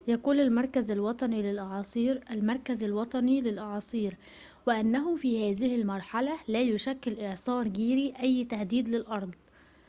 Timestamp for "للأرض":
8.89-9.35